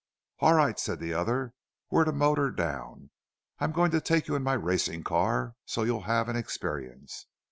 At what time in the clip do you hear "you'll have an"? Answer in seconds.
5.83-6.35